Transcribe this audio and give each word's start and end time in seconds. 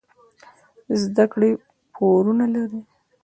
زده 1.01 1.25
کړې 1.31 1.49
پورونه 1.93 2.45
لري. 2.55 2.79